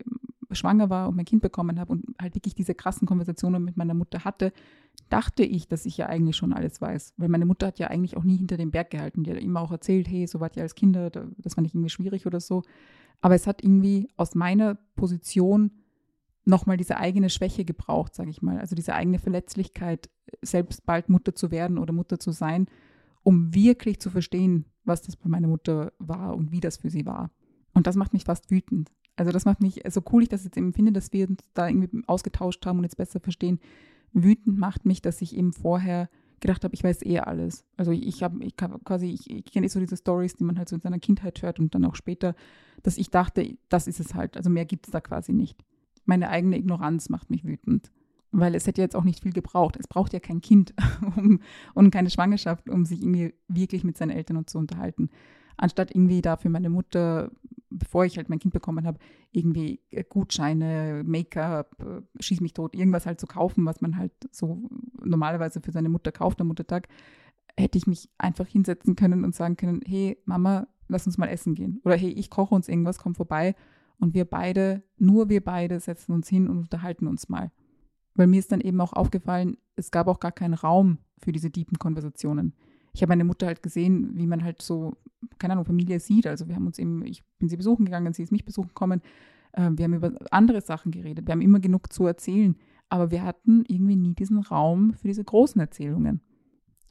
schwanger 0.57 0.91
war 0.91 1.09
und 1.09 1.17
mein 1.17 1.25
Kind 1.25 1.43
bekommen 1.43 1.79
habe 1.79 1.93
und 1.93 2.05
halt 2.21 2.35
wirklich 2.35 2.55
diese 2.55 2.75
krassen 2.75 3.07
Konversationen 3.07 3.63
mit 3.65 3.77
meiner 3.77 3.95
Mutter 3.95 4.25
hatte, 4.25 4.53
dachte 5.09 5.45
ich, 5.45 5.69
dass 5.69 5.87
ich 5.87 5.97
ja 5.97 6.07
eigentlich 6.07 6.37
schon 6.37 6.53
alles 6.53 6.81
weiß. 6.81 7.15
Weil 7.17 7.29
meine 7.29 7.47
Mutter 7.47 7.69
hat 7.69 7.79
ja 7.79 7.89
eigentlich 7.89 8.17
auch 8.17 8.25
nie 8.25 8.37
hinter 8.37 8.57
dem 8.57 8.71
Berg 8.71 8.91
gehalten. 8.91 9.23
Die 9.23 9.31
hat 9.31 9.39
immer 9.39 9.61
auch 9.61 9.71
erzählt, 9.71 10.09
hey, 10.09 10.27
so 10.27 10.41
wart 10.41 10.57
ihr 10.57 10.63
als 10.63 10.75
Kinder, 10.75 11.11
das 11.11 11.57
war 11.57 11.63
nicht 11.63 11.75
irgendwie 11.75 11.91
schwierig 11.91 12.27
oder 12.27 12.41
so. 12.41 12.63
Aber 13.21 13.35
es 13.35 13.47
hat 13.47 13.63
irgendwie 13.63 14.09
aus 14.17 14.35
meiner 14.35 14.75
Position 14.97 15.71
nochmal 16.45 16.77
diese 16.77 16.97
eigene 16.97 17.29
Schwäche 17.29 17.65
gebraucht, 17.65 18.15
sage 18.15 18.31
ich 18.31 18.43
mal. 18.43 18.59
Also 18.59 18.75
diese 18.75 18.95
eigene 18.95 19.19
Verletzlichkeit, 19.19 20.11
selbst 20.43 20.87
bald 20.87 21.09
Mutter 21.09 21.35
zu 21.35 21.51
werden 21.51 21.79
oder 21.79 21.93
Mutter 21.93 22.19
zu 22.19 22.31
sein, 22.31 22.67
um 23.23 23.55
wirklich 23.55 24.01
zu 24.01 24.11
verstehen, 24.11 24.67
was 24.85 25.03
das 25.03 25.17
bei 25.17 25.29
meiner 25.29 25.49
Mutter 25.49 25.93
war 25.99 26.37
und 26.37 26.53
wie 26.53 26.61
das 26.61 26.77
für 26.77 26.91
sie 26.91 27.07
war. 27.07 27.31
Und 27.75 27.87
das 27.87 27.97
macht 27.97 28.13
mich 28.13 28.25
fast 28.25 28.51
wütend. 28.51 28.93
Also 29.17 29.33
das 29.33 29.47
macht 29.47 29.63
mich, 29.63 29.83
so 29.89 30.03
cool 30.13 30.23
ich 30.23 30.29
das 30.29 30.45
jetzt 30.45 30.57
empfinde, 30.57 30.93
dass 30.93 31.13
wir 31.13 31.29
uns 31.29 31.41
da 31.55 31.69
irgendwie 31.69 32.03
ausgetauscht 32.07 32.65
haben 32.67 32.79
und 32.79 32.85
jetzt 32.85 32.99
besser 32.99 33.19
verstehen, 33.19 33.59
wütend 34.13 34.59
macht 34.59 34.85
mich, 34.85 35.03
dass 35.03 35.23
ich 35.23 35.37
eben 35.37 35.53
vorher 35.53 36.09
gedacht 36.41 36.65
habe, 36.65 36.75
ich 36.75 36.85
weiß 36.85 37.03
eh 37.05 37.21
alles. 37.21 37.65
Also 37.77 37.93
ich 37.93 38.23
habe, 38.23 38.45
ich 38.45 38.55
habe 38.61 38.79
quasi, 38.85 39.11
ich, 39.11 39.31
ich 39.31 39.45
kenne 39.47 39.67
eh 39.67 39.69
so 39.69 39.81
diese 39.81 39.97
Stories, 39.97 40.35
die 40.35 40.45
man 40.45 40.59
halt 40.59 40.69
so 40.69 40.77
in 40.77 40.83
seiner 40.83 40.99
Kindheit 40.99 41.41
hört 41.43 41.59
und 41.59 41.75
dann 41.75 41.85
auch 41.85 41.95
später, 41.95 42.35
dass 42.83 42.99
ich 42.99 43.11
dachte, 43.11 43.57
das 43.69 43.87
ist 43.87 44.01
es 44.01 44.15
halt. 44.15 44.37
Also 44.37 44.51
mehr 44.51 44.67
gibt 44.67 44.87
es 44.87 44.93
da 44.93 45.01
quasi 45.01 45.33
nicht. 45.33 45.65
Meine 46.05 46.29
eigene 46.29 46.59
Ignoranz 46.59 47.09
macht 47.09 47.31
mich 47.31 47.45
wütend. 47.45 47.91
Weil 48.33 48.55
es 48.55 48.67
hätte 48.67 48.83
jetzt 48.83 48.97
auch 48.97 49.05
nicht 49.05 49.23
viel 49.23 49.33
gebraucht. 49.33 49.77
Es 49.79 49.89
braucht 49.89 50.13
ja 50.13 50.21
kein 50.21 50.41
Kind 50.41 50.75
um, 51.17 51.41
und 51.75 51.91
keine 51.91 52.11
Schwangerschaft, 52.11 52.69
um 52.69 52.85
sich 52.85 53.01
irgendwie 53.01 53.35
wirklich 53.49 53.83
mit 53.83 53.97
seinen 53.97 54.11
Eltern 54.11 54.47
zu 54.47 54.59
unterhalten. 54.59 55.09
Anstatt 55.57 55.91
irgendwie 55.91 56.21
dafür 56.21 56.51
meine 56.51 56.69
Mutter 56.69 57.31
bevor 57.71 58.05
ich 58.05 58.17
halt 58.17 58.29
mein 58.29 58.39
Kind 58.39 58.55
bekommen 58.55 58.87
habe, 58.87 58.99
irgendwie 59.33 59.81
äh, 59.91 60.05
Gutscheine, 60.05 61.03
Make-up, 61.05 61.77
äh, 61.81 62.23
schieß 62.23 62.41
mich 62.41 62.55
tot, 62.55 62.75
irgendwas 62.75 63.07
halt 63.07 63.21
zu 63.21 63.27
kaufen, 63.27 63.65
was 63.67 63.81
man 63.81 63.97
halt 63.97 64.13
so 64.31 64.69
normalerweise 65.03 65.61
für 65.61 65.73
seine 65.73 65.89
Mutter 65.89 66.13
kauft 66.13 66.41
am 66.41 66.49
Muttertag, 66.49 66.89
hätte 67.57 67.79
ich 67.79 67.87
mich 67.87 68.11
einfach 68.19 68.47
hinsetzen 68.47 68.97
können 68.97 69.25
und 69.25 69.35
sagen 69.35 69.57
können, 69.57 69.81
hey 69.87 70.19
Mama, 70.25 70.69
lass 70.89 71.07
uns 71.07 71.19
mal 71.19 71.29
essen 71.29 71.55
gehen. 71.55 71.81
Oder 71.85 71.97
hey, 71.97 72.11
ich 72.11 72.31
koche 72.31 72.55
uns 72.55 72.69
irgendwas, 72.69 72.99
komm 72.99 73.15
vorbei. 73.15 73.55
Und 73.99 74.15
wir 74.15 74.27
beide, 74.27 74.83
nur 74.99 75.31
wir 75.31 75.43
beide 75.43 75.81
setzen 75.81 76.13
uns 76.13 76.29
hin 76.29 76.49
und 76.49 76.59
unterhalten 76.59 77.07
uns 77.07 77.29
mal. 77.29 77.51
Weil 78.15 78.27
mir 78.27 78.39
ist 78.39 78.53
dann 78.53 78.61
eben 78.61 78.81
auch 78.81 78.93
aufgefallen, 78.93 79.57
es 79.75 79.91
gab 79.91 80.07
auch 80.07 80.21
gar 80.21 80.33
keinen 80.33 80.55
Raum 80.55 80.99
für 81.19 81.33
diese 81.33 81.51
tiefen 81.51 81.79
Konversationen 81.79 82.55
ich 82.97 83.03
habe 83.03 83.11
meine 83.11 83.25
Mutter 83.25 83.47
halt 83.47 83.63
gesehen, 83.63 84.17
wie 84.17 84.27
man 84.27 84.43
halt 84.43 84.63
so, 84.63 84.97
keine 85.39 85.53
Ahnung, 85.53 85.67
Familie 85.67 86.01
sieht. 86.01 86.27
Also 86.27 86.49
wir 86.49 86.57
haben 86.57 86.67
uns 86.67 86.79
eben, 86.79 87.05
ich 87.05 87.23
bin 87.39 87.51
sie 87.51 87.59
besuchen 87.59 87.85
gegangen, 87.85 88.15
sie 88.15 88.23
ist 88.23 88.33
mich 88.33 88.47
besuchen 88.47 88.69
gekommen. 88.69 89.03
Äh, 89.53 89.73
wir 89.75 89.85
haben 89.85 89.93
über 89.93 90.13
andere 90.31 90.63
Sachen 90.63 90.93
geredet. 90.93 91.27
Wir 91.27 91.33
haben 91.33 91.43
immer 91.43 91.61
genug 91.61 91.93
zu 91.93 92.07
erzählen. 92.07 92.57
Aber 92.89 93.11
wir 93.11 93.23
hatten 93.23 93.65
irgendwie 93.69 93.97
nie 93.97 94.15
diesen 94.15 94.39
Raum 94.39 94.95
für 94.95 95.09
diese 95.09 95.23
großen 95.23 95.61
Erzählungen. 95.61 96.23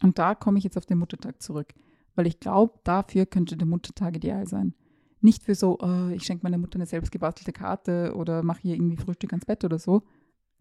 Und 0.04 0.20
da 0.20 0.36
komme 0.36 0.60
ich 0.60 0.64
jetzt 0.64 0.78
auf 0.78 0.86
den 0.86 1.00
Muttertag 1.00 1.42
zurück. 1.42 1.74
Weil 2.14 2.28
ich 2.28 2.40
glaube, 2.40 2.80
dafür 2.84 3.26
könnte 3.26 3.58
der 3.58 3.66
Muttertag 3.66 4.16
ideal 4.16 4.46
sein. 4.46 4.76
Nicht 5.22 5.42
für 5.42 5.56
so, 5.56 5.80
oh, 5.80 6.10
ich 6.10 6.22
schenke 6.22 6.44
meiner 6.44 6.60
Mutter 6.60 6.76
eine 6.76 6.86
selbstgebastelte 6.86 7.52
Karte 7.52 8.14
oder 8.16 8.44
mache 8.44 8.62
hier 8.62 8.76
irgendwie 8.76 8.98
Frühstück 8.98 9.34
ans 9.34 9.48
Bett 9.48 9.64
oder 9.64 9.80
so, 9.80 10.04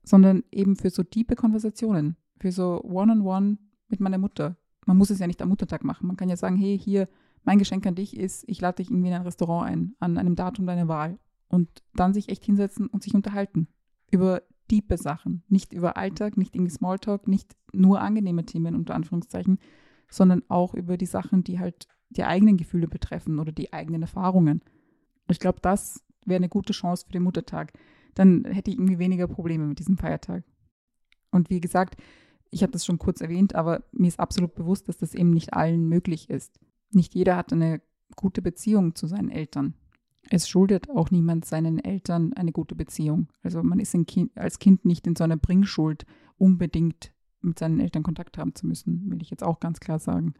sondern 0.04 0.42
eben 0.50 0.76
für 0.76 0.88
so 0.88 1.02
tiefe 1.02 1.36
Konversationen, 1.36 2.16
für 2.40 2.50
so 2.50 2.82
One-on-One 2.82 3.18
-on 3.20 3.56
-one 3.56 3.58
mit 3.88 4.00
meiner 4.00 4.16
Mutter, 4.16 4.56
man 4.86 4.96
muss 4.96 5.10
es 5.10 5.18
ja 5.18 5.26
nicht 5.26 5.42
am 5.42 5.48
Muttertag 5.48 5.84
machen. 5.84 6.06
Man 6.06 6.16
kann 6.16 6.28
ja 6.28 6.36
sagen, 6.36 6.56
hey, 6.56 6.78
hier, 6.78 7.08
mein 7.44 7.58
Geschenk 7.58 7.86
an 7.86 7.94
dich 7.94 8.16
ist, 8.16 8.44
ich 8.48 8.60
lade 8.60 8.76
dich 8.76 8.90
irgendwie 8.90 9.08
in 9.08 9.14
ein 9.14 9.22
Restaurant 9.22 9.70
ein, 9.70 9.94
an 10.00 10.18
einem 10.18 10.34
Datum 10.34 10.66
deiner 10.66 10.88
Wahl. 10.88 11.18
Und 11.48 11.68
dann 11.94 12.14
sich 12.14 12.30
echt 12.30 12.44
hinsetzen 12.44 12.86
und 12.88 13.02
sich 13.02 13.14
unterhalten. 13.14 13.68
Über 14.10 14.42
tiefe 14.68 14.96
Sachen. 14.96 15.42
Nicht 15.48 15.72
über 15.72 15.96
Alltag, 15.96 16.36
nicht 16.36 16.54
irgendwie 16.54 16.72
Smalltalk, 16.72 17.28
nicht 17.28 17.54
nur 17.72 18.00
angenehme 18.00 18.44
Themen 18.44 18.74
unter 18.74 18.94
Anführungszeichen, 18.94 19.58
sondern 20.08 20.42
auch 20.48 20.74
über 20.74 20.96
die 20.96 21.06
Sachen, 21.06 21.44
die 21.44 21.58
halt 21.58 21.86
die 22.10 22.24
eigenen 22.24 22.56
Gefühle 22.56 22.88
betreffen 22.88 23.38
oder 23.38 23.52
die 23.52 23.72
eigenen 23.72 24.02
Erfahrungen. 24.02 24.62
Ich 25.28 25.38
glaube, 25.38 25.58
das 25.60 26.02
wäre 26.24 26.36
eine 26.36 26.48
gute 26.48 26.72
Chance 26.72 27.06
für 27.06 27.12
den 27.12 27.22
Muttertag. 27.22 27.72
Dann 28.14 28.44
hätte 28.44 28.70
ich 28.70 28.76
irgendwie 28.76 28.98
weniger 28.98 29.26
Probleme 29.26 29.66
mit 29.66 29.78
diesem 29.78 29.98
Feiertag. 29.98 30.44
Und 31.30 31.50
wie 31.50 31.60
gesagt, 31.60 32.00
ich 32.50 32.62
habe 32.62 32.72
das 32.72 32.84
schon 32.84 32.98
kurz 32.98 33.20
erwähnt, 33.20 33.54
aber 33.54 33.84
mir 33.92 34.08
ist 34.08 34.20
absolut 34.20 34.54
bewusst, 34.54 34.88
dass 34.88 34.96
das 34.96 35.14
eben 35.14 35.30
nicht 35.30 35.54
allen 35.54 35.88
möglich 35.88 36.30
ist. 36.30 36.60
Nicht 36.90 37.14
jeder 37.14 37.36
hat 37.36 37.52
eine 37.52 37.80
gute 38.16 38.42
Beziehung 38.42 38.94
zu 38.94 39.06
seinen 39.06 39.30
Eltern. 39.30 39.74
Es 40.30 40.48
schuldet 40.48 40.88
auch 40.88 41.10
niemand 41.10 41.44
seinen 41.44 41.78
Eltern 41.78 42.32
eine 42.32 42.52
gute 42.52 42.74
Beziehung. 42.74 43.28
Also 43.42 43.62
man 43.62 43.80
ist 43.80 43.96
kind, 44.06 44.36
als 44.36 44.58
Kind 44.58 44.84
nicht 44.84 45.06
in 45.06 45.16
so 45.16 45.24
einer 45.24 45.36
Bringschuld, 45.36 46.06
unbedingt 46.38 47.12
mit 47.42 47.58
seinen 47.58 47.80
Eltern 47.80 48.02
Kontakt 48.02 48.38
haben 48.38 48.54
zu 48.54 48.66
müssen, 48.66 49.10
will 49.10 49.20
ich 49.20 49.30
jetzt 49.30 49.44
auch 49.44 49.60
ganz 49.60 49.80
klar 49.80 49.98
sagen. 49.98 50.34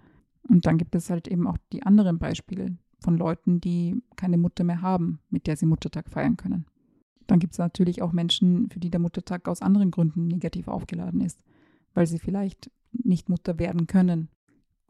Und 0.49 0.67
dann 0.67 0.79
gibt 0.79 0.95
es 0.95 1.11
halt 1.11 1.29
eben 1.29 1.47
auch 1.47 1.59
die 1.73 1.83
anderen 1.83 2.19
Beispiele 2.19 2.79
von 3.01 3.19
Leuten, 3.19 3.61
die 3.61 4.01
keine 4.17 4.39
Mutter 4.39 4.65
mehr 4.65 4.81
haben, 4.81 5.21
mit 5.29 5.47
der 5.47 5.57
sie 5.57 5.67
Muttertag 5.67 6.09
feiern 6.09 6.37
können. 6.37 6.65
Dann 7.27 7.39
gibt 7.39 7.53
es 7.55 7.59
natürlich 7.59 8.03
auch 8.03 8.13
Menschen, 8.13 8.71
für 8.71 8.81
die 8.81 8.91
der 8.91 9.01
Muttertag 9.01 9.49
aus 9.49 9.63
anderen 9.63 9.91
Gründen 9.91 10.29
negativ 10.29 10.69
aufgeladen 10.69 11.21
ist 11.21 11.43
weil 11.95 12.07
sie 12.07 12.19
vielleicht 12.19 12.71
nicht 12.93 13.29
Mutter 13.29 13.59
werden 13.59 13.87
können 13.87 14.29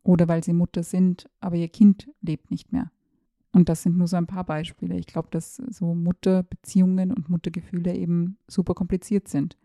oder 0.03 0.29
weil 0.29 0.43
sie 0.43 0.53
Mutter 0.53 0.83
sind, 0.83 1.31
aber 1.41 1.57
ihr 1.57 1.69
Kind 1.69 2.11
lebt 2.21 2.51
nicht 2.51 2.73
mehr. 2.73 2.91
Und 3.53 3.69
das 3.69 3.83
sind 3.83 3.97
nur 3.97 4.09
so 4.09 4.17
ein 4.17 4.27
paar 4.27 4.45
Beispiele. 4.45 4.97
Ich 4.99 5.07
glaube, 5.07 5.29
dass 5.31 5.57
so 5.57 5.95
Mutterbeziehungen 5.95 7.13
und 7.13 7.29
Muttergefühle 7.29 7.95
eben 7.95 8.37
super 8.49 8.75
kompliziert 8.75 9.29
sind. 9.29 9.57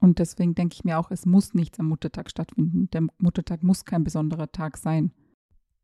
Und 0.00 0.18
deswegen 0.18 0.54
denke 0.54 0.74
ich 0.74 0.84
mir 0.84 0.98
auch, 0.98 1.10
es 1.10 1.26
muss 1.26 1.54
nichts 1.54 1.78
am 1.78 1.86
Muttertag 1.86 2.30
stattfinden. 2.30 2.88
Der 2.90 3.06
Muttertag 3.18 3.62
muss 3.62 3.84
kein 3.84 4.04
besonderer 4.04 4.50
Tag 4.52 4.78
sein. 4.78 5.12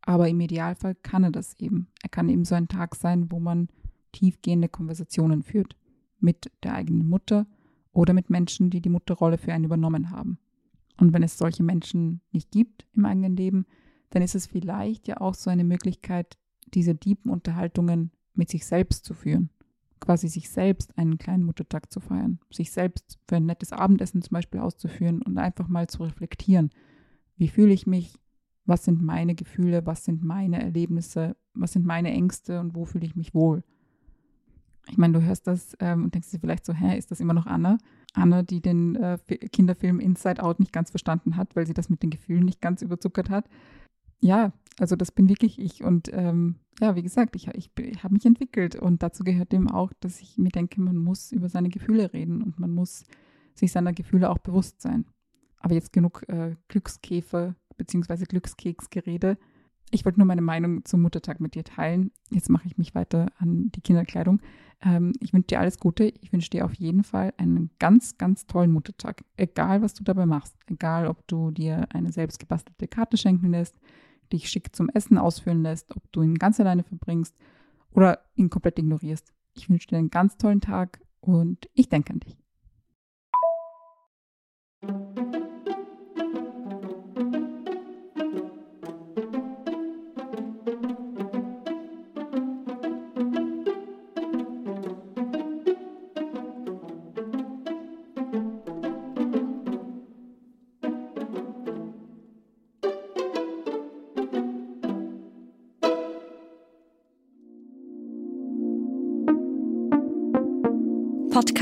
Aber 0.03 0.29
im 0.29 0.41
Idealfall 0.41 0.95
kann 0.95 1.25
er 1.25 1.31
das 1.31 1.59
eben. 1.59 1.89
Er 2.03 2.09
kann 2.09 2.29
eben 2.31 2.45
so 2.45 2.55
ein 2.55 2.69
Tag 2.69 2.95
sein, 2.95 3.31
wo 3.31 3.39
man 3.39 3.69
tiefgehende 4.13 4.69
Konversationen 4.69 5.43
führt. 5.43 5.77
Mit 6.21 6.51
der 6.63 6.75
eigenen 6.75 7.09
Mutter 7.09 7.47
oder 7.93 8.15
mit 8.15 8.31
Menschen, 8.31 8.71
die 8.71 8.81
die 8.81 8.89
Mutterrolle 8.89 9.39
für 9.39 9.53
einen 9.53 9.65
übernommen 9.65 10.11
haben. 10.11 10.39
Und 11.01 11.15
wenn 11.15 11.23
es 11.23 11.39
solche 11.39 11.63
Menschen 11.63 12.21
nicht 12.31 12.51
gibt 12.51 12.87
im 12.95 13.07
eigenen 13.07 13.35
Leben, 13.35 13.65
dann 14.11 14.23
ist 14.23 14.35
es 14.35 14.47
vielleicht 14.47 15.09
ja 15.09 15.21
auch 15.21 15.35
so 15.35 15.49
eine 15.51 15.65
Möglichkeit, 15.65 16.37
diese 16.75 16.97
tiefen 16.97 17.31
Unterhaltungen 17.31 18.13
mit 18.35 18.51
sich 18.51 18.67
selbst 18.67 19.07
zu 19.07 19.15
führen. 19.15 19.51
Quasi 19.99 20.29
sich 20.29 20.51
selbst 20.51 20.97
einen 20.99 21.19
kleinen 21.19 21.45
Muttertag 21.45 21.91
zu 21.91 22.01
feiern, 22.01 22.39
sich 22.51 22.71
selbst 22.71 23.19
für 23.27 23.37
ein 23.37 23.47
nettes 23.47 23.73
Abendessen 23.73 24.23
zum 24.23 24.35
Beispiel 24.35 24.61
auszuführen 24.61 25.23
und 25.23 25.39
einfach 25.39 25.69
mal 25.69 25.89
zu 25.89 26.03
reflektieren. 26.03 26.71
Wie 27.37 27.49
fühle 27.49 27.73
ich 27.73 27.87
mich? 27.87 28.19
Was 28.67 28.85
sind 28.85 29.03
meine 29.03 29.35
Gefühle? 29.35 29.87
Was 29.87 30.05
sind 30.05 30.23
meine 30.23 30.63
Erlebnisse? 30.63 31.35
Was 31.55 31.73
sind 31.73 31.87
meine 31.87 32.11
Ängste 32.11 32.61
und 32.61 32.75
wo 32.75 32.85
fühle 32.85 33.07
ich 33.07 33.17
mich 33.17 33.35
wohl? 33.35 33.65
Ich 34.89 34.99
meine, 34.99 35.15
du 35.19 35.25
hörst 35.25 35.47
das 35.47 35.77
ähm, 35.81 36.05
und 36.05 36.15
denkst 36.15 36.31
dir 36.31 36.41
vielleicht 36.41 36.67
so, 36.67 36.75
hä, 36.75 36.97
ist 36.97 37.11
das 37.11 37.21
immer 37.21 37.35
noch 37.35 37.47
Anna? 37.47 37.79
Anna, 38.15 38.43
die 38.43 38.61
den 38.61 38.97
äh, 38.97 39.19
Kinderfilm 39.53 40.01
Inside 40.01 40.43
Out 40.43 40.61
nicht 40.61 40.73
ganz 40.73 40.91
verstanden 40.91 41.37
hat, 41.37 41.55
weil 41.55 41.67
sie 41.67 41.75
das 41.75 41.89
mit 41.89 42.03
den 42.03 42.11
Gefühlen 42.11 42.45
nicht 42.45 42.61
ganz 42.61 42.83
überzuckert 42.83 43.31
hat. 43.31 43.49
Ja, 44.21 44.53
also 44.79 44.97
das 44.97 45.13
bin 45.13 45.29
wirklich 45.29 45.59
ich. 45.59 45.85
Und 45.85 46.11
ähm, 46.13 46.57
ja, 46.81 46.97
wie 46.97 47.03
gesagt, 47.03 47.37
ich, 47.37 47.49
ich, 47.49 47.71
ich 47.79 48.03
habe 48.03 48.15
mich 48.15 48.27
entwickelt. 48.27 48.77
Und 48.77 49.03
dazu 49.03 49.25
gehört 49.25 49.53
dem 49.53 49.69
auch, 49.69 49.93
dass 50.01 50.21
ich 50.21 50.39
mir 50.39 50.51
denke, 50.51 50.81
man 50.81 50.97
muss 50.97 51.33
über 51.33 51.49
seine 51.49 51.69
Gefühle 51.69 52.13
reden 52.13 52.43
und 52.43 52.59
man 52.59 52.73
muss 52.73 53.05
sich 53.55 53.73
seiner 53.73 53.93
Gefühle 53.93 54.31
auch 54.31 54.39
bewusst 54.39 54.81
sein. 54.81 55.07
Aber 55.59 55.75
jetzt 55.75 55.93
genug 55.93 56.25
äh, 56.29 56.57
Glückskäfer 56.69 57.55
bzw. 57.77 58.25
Glückskeksgerede. 58.25 59.39
Ich 59.91 60.05
wollte 60.05 60.21
nur 60.21 60.27
meine 60.27 60.43
Meinung 60.43 60.85
zum 60.85 61.03
Muttertag 61.03 61.41
mit 61.41 61.55
dir 61.55 61.65
teilen. 61.65 62.13
Jetzt 62.31 62.49
mache 62.49 62.67
ich 62.67 62.79
mich 62.79 62.95
weiter 62.95 63.33
an 63.39 63.71
die 63.73 63.81
Kinderkleidung. 63.81 64.41
Ähm, 64.83 65.13
ich 65.21 65.33
wünsche 65.33 65.49
dir 65.49 65.61
alles 65.61 65.79
Gute. 65.79 66.13
Ich 66.21 66.33
wünsche 66.33 66.51
dir 66.51 66.65
auf 66.65 66.75
jeden 66.75 67.03
Fall 67.03 67.35
einen 67.39 67.71
ganz, 67.79 68.17
ganz 68.17 68.47
tollen 68.47 68.71
Muttertag. 68.71 69.25
Egal, 69.37 69.83
was 69.83 69.95
du 69.95 70.05
dabei 70.05 70.27
machst. 70.27 70.57
Egal, 70.67 71.09
ob 71.09 71.27
du 71.27 71.51
dir 71.51 71.89
eine 71.93 72.13
selbst 72.13 72.39
gebastelte 72.39 72.87
Karte 72.87 73.17
schenken 73.17 73.51
lässt, 73.51 73.79
dich 74.33 74.49
schick 74.49 74.75
zum 74.75 74.89
Essen 74.91 75.19
ausfüllen 75.19 75.63
lässt, 75.63 75.95
ob 75.97 76.11
du 76.13 76.23
ihn 76.23 76.37
ganz 76.37 76.61
alleine 76.61 76.85
verbringst 76.85 77.35
oder 77.91 78.21
ihn 78.37 78.49
komplett 78.49 78.79
ignorierst. 78.79 79.33
Ich 79.55 79.69
wünsche 79.69 79.89
dir 79.89 79.99
einen 79.99 80.11
ganz 80.11 80.37
tollen 80.37 80.61
Tag 80.61 81.01
und 81.21 81.69
ich 81.75 81.89
denke 81.89 82.13
an 82.13 82.21
dich. 82.21 82.39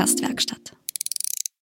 Podcastwerkstatt. 0.08 0.67